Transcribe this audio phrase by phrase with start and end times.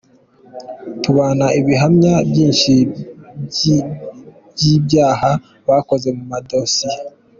[1.01, 2.73] Tubona ibihamya byinshi
[4.55, 5.31] by’ ibyaha
[5.67, 6.99] bakoze mu madosiye’.